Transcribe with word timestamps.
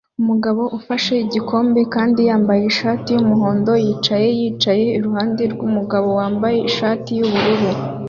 Umugabo 0.21 0.61
ufashe 0.77 1.13
igikombe 1.25 1.79
kandi 1.93 2.19
yambaye 2.29 2.63
ishati 2.71 3.09
yumuhondo 3.13 3.71
yicaye 3.85 4.27
yicaye 4.39 4.85
iruhande 4.97 5.43
rwumugabo 5.53 6.07
wambaye 6.19 6.57
ishati 6.69 7.09
yubururu 7.19 7.69